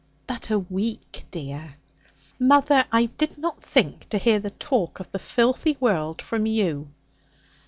[0.25, 1.75] 'But a week, dear!'
[2.39, 6.89] 'Mother, I did not think to hear the talk of the filthy world from you.'